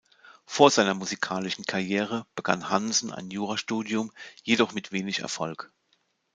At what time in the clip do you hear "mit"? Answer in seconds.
4.73-4.91